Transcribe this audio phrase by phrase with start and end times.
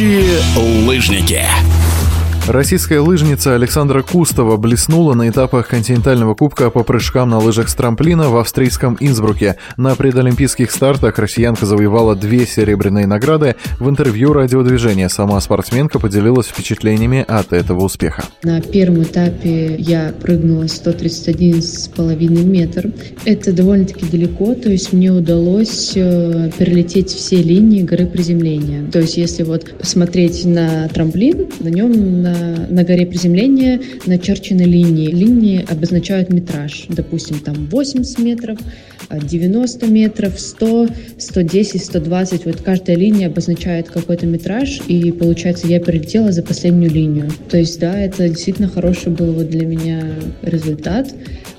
[0.00, 0.40] Летающие
[0.86, 1.44] лыжники.
[2.50, 8.28] Российская лыжница Александра Кустова блеснула на этапах континентального кубка по прыжкам на лыжах с трамплина
[8.28, 9.54] в австрийском Инсбруке.
[9.76, 13.54] На предолимпийских стартах россиянка завоевала две серебряные награды.
[13.78, 18.24] В интервью радиодвижения сама спортсменка поделилась впечатлениями от этого успеха.
[18.42, 22.90] На первом этапе я прыгнула 131,5 метр.
[23.26, 28.90] Это довольно-таки далеко, то есть мне удалось э, перелететь все линии горы приземления.
[28.90, 35.08] То есть если вот смотреть на трамплин, на нем на на горе приземления начерчены линии.
[35.08, 36.86] Линии обозначают метраж.
[36.88, 38.58] Допустим, там 80 метров,
[39.10, 42.44] 90 метров, 100, 110, 120.
[42.46, 47.30] Вот каждая линия обозначает какой-то метраж, и получается, я прилетела за последнюю линию.
[47.48, 50.02] То есть, да, это действительно хороший был вот для меня
[50.42, 51.14] результат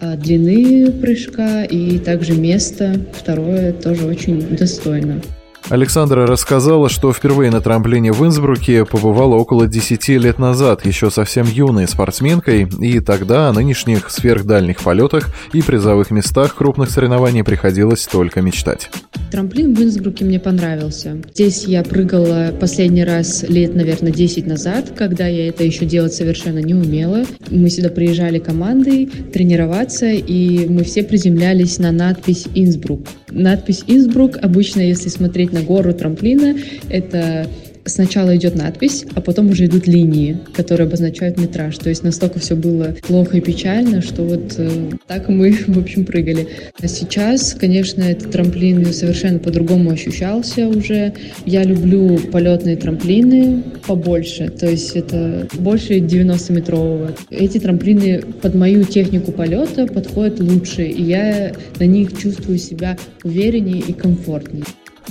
[0.00, 3.00] а, длины прыжка и также место.
[3.12, 5.22] Второе тоже очень достойно.
[5.68, 11.44] Александра рассказала, что впервые на трамплине в Инсбруке побывала около 10 лет назад, еще совсем
[11.46, 18.42] юной спортсменкой, и тогда о нынешних сверхдальних полетах и призовых местах крупных соревнований приходилось только
[18.42, 18.90] мечтать.
[19.30, 21.16] Трамплин в Инсбруке мне понравился.
[21.34, 26.60] Здесь я прыгала последний раз лет, наверное, 10 назад, когда я это еще делать совершенно
[26.60, 27.24] не умела.
[27.50, 33.06] Мы сюда приезжали командой тренироваться, и мы все приземлялись на надпись «Инсбрук».
[33.30, 36.56] Надпись «Инсбрук» обычно, если смотреть на гору трамплина,
[36.88, 37.48] это
[37.86, 41.76] сначала идет надпись, а потом уже идут линии, которые обозначают метраж.
[41.78, 46.04] То есть настолько все было плохо и печально, что вот э, так мы, в общем,
[46.04, 46.48] прыгали.
[46.80, 51.12] А сейчас, конечно, этот трамплин совершенно по-другому ощущался уже.
[51.44, 57.16] Я люблю полетные трамплины побольше, то есть это больше 90-метрового.
[57.30, 63.80] Эти трамплины под мою технику полета подходят лучше, и я на них чувствую себя увереннее
[63.80, 64.64] и комфортнее.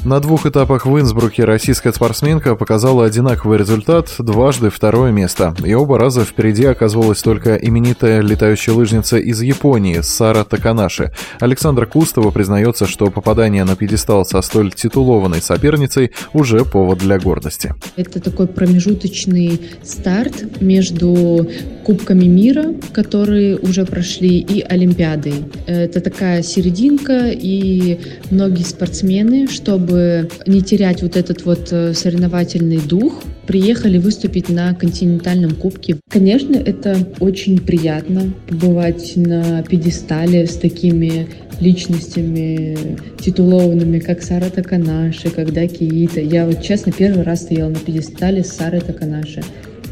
[0.04, 5.56] На двух этапах в Инсбруке российская спортсменка показала одинаковый результат– дважды второе место.
[5.66, 11.12] И оба раза впереди оказывалась только именитая летающая лыжница из Японии Сара Таканаши.
[11.40, 17.74] Александра Кустова признается, что попадание на пьедестал со столь титулованной соперницей уже повод для гордости.
[17.96, 21.50] Это такой промежуточный старт между
[21.84, 25.46] Кубками мира, которые уже прошли, и Олимпиадой.
[25.68, 28.00] Это такая серединка, и
[28.32, 34.74] многие спортсмены, чтобы чтобы не терять вот этот вот э, соревновательный дух, приехали выступить на
[34.74, 36.00] континентальном кубке.
[36.10, 41.28] Конечно, это очень приятно побывать на пьедестале с такими
[41.60, 46.20] личностями титулованными, как Сара Таканаши, как Даки Ита.
[46.20, 49.44] Я вот, честно, первый раз стояла на пьедестале с Сарой Таканаши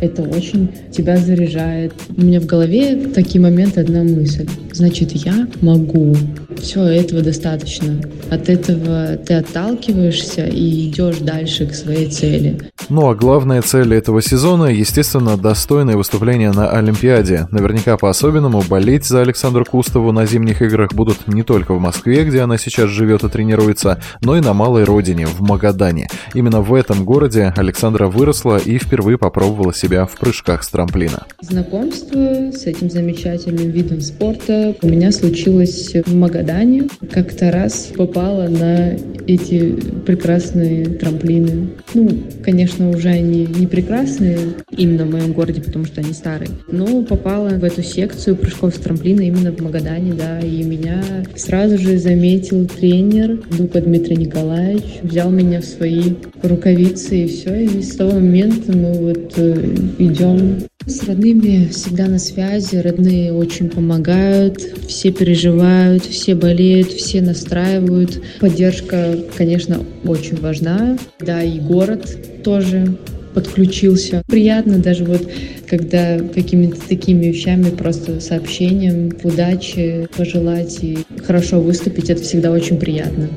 [0.04, 1.94] это очень тебя заряжает.
[2.16, 4.48] У меня в голове в такие моменты одна мысль.
[4.72, 6.16] Значит, я могу.
[6.62, 8.02] Все, этого достаточно.
[8.30, 12.58] От этого ты отталкиваешься и идешь дальше к своей цели.
[12.96, 17.48] Ну а главная цель этого сезона, естественно, достойное выступление на Олимпиаде.
[17.50, 22.42] Наверняка по-особенному болеть за Александру Кустову на зимних играх будут не только в Москве, где
[22.42, 26.08] она сейчас живет и тренируется, но и на малой родине, в Магадане.
[26.36, 31.26] Именно в этом городе Александра выросла и впервые попробовала себя в прыжках с трамплина.
[31.42, 36.90] Знакомство с этим замечательным видом спорта у меня случилось в Магадане.
[37.12, 38.96] Как-то раз попала на
[39.28, 39.76] эти
[40.06, 41.70] прекрасные трамплины.
[41.94, 42.10] Ну,
[42.44, 44.38] конечно, уже они не прекрасные
[44.70, 46.50] именно в моем городе, потому что они старые.
[46.68, 51.04] Но попала в эту секцию прыжков с трамплина именно в Магадане, да, и меня
[51.36, 57.82] сразу же заметил тренер Дука Дмитрий Николаевич, взял меня в свои рукавицы и все, и
[57.82, 60.58] с того момента мы вот э, идем.
[60.86, 68.22] С родными всегда на связи, родные очень помогают, все переживают, все болеют, все настраивают.
[68.42, 70.98] Поддержка, конечно, очень важна.
[71.20, 72.98] Да, и город тоже
[73.34, 74.24] подключился.
[74.28, 75.28] Приятно даже вот,
[75.68, 83.30] когда какими-то такими вещами, просто сообщением, удачи пожелать и хорошо выступить, это всегда очень приятно.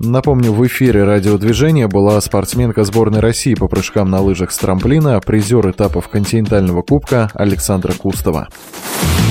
[0.00, 5.70] Напомню, в эфире радиодвижения была спортсменка сборной России по прыжкам на лыжах с трамплина, призер
[5.70, 8.48] этапов континентального кубка Александра Кустова.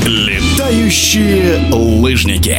[0.06, 2.58] Летающие лыжники.